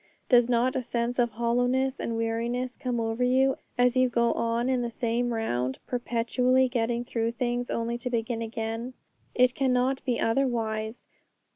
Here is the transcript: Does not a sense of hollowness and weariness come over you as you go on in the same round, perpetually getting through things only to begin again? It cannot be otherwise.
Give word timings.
Does 0.29 0.49
not 0.49 0.75
a 0.75 0.81
sense 0.81 1.19
of 1.19 1.29
hollowness 1.29 1.99
and 1.99 2.17
weariness 2.17 2.75
come 2.75 2.99
over 2.99 3.23
you 3.23 3.57
as 3.77 3.95
you 3.95 4.09
go 4.09 4.33
on 4.33 4.67
in 4.67 4.81
the 4.81 4.89
same 4.89 5.31
round, 5.31 5.77
perpetually 5.85 6.67
getting 6.67 7.05
through 7.05 7.33
things 7.33 7.69
only 7.69 7.99
to 7.99 8.09
begin 8.09 8.41
again? 8.41 8.95
It 9.35 9.53
cannot 9.53 10.03
be 10.03 10.19
otherwise. 10.19 11.05